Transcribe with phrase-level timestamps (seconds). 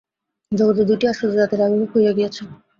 [0.51, 2.41] জগতে দুইটি আশ্চর্য জাতির আবির্ভাব হইয়া গিয়াছে।